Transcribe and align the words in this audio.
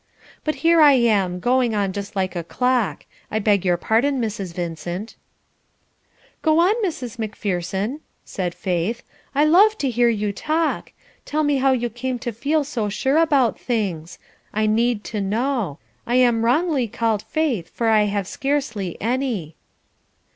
But 0.43 0.55
here 0.65 0.81
I 0.81 0.93
am, 0.93 1.39
going 1.39 1.75
on 1.75 1.93
just 1.93 2.15
like 2.15 2.35
a 2.35 2.43
clock; 2.43 3.05
I 3.29 3.37
beg 3.37 3.63
your 3.63 3.77
pardon, 3.77 4.19
Mrs. 4.19 4.51
Vincent." 4.51 5.15
"Go 6.41 6.57
on, 6.59 6.73
Mrs. 6.83 7.19
Macpherson," 7.19 7.99
said 8.25 8.55
Faith, 8.55 9.03
"I 9.35 9.45
love 9.45 9.77
to 9.77 9.91
hear 9.91 10.09
you 10.09 10.33
talk. 10.33 10.91
Tell 11.23 11.43
me 11.43 11.57
how 11.57 11.71
you 11.73 11.87
came 11.91 12.17
to 12.17 12.31
feel 12.31 12.63
so 12.63 12.89
sure 12.89 13.17
about 13.17 13.59
things. 13.59 14.17
I 14.53 14.65
need 14.65 15.03
to 15.03 15.21
know. 15.21 15.77
I 16.07 16.15
am 16.15 16.43
wrongly 16.43 16.87
called 16.87 17.21
'Faith,' 17.21 17.69
for 17.69 17.87
I 17.89 18.05
have 18.05 18.27
scarcely 18.27 18.97
any." 18.99 19.55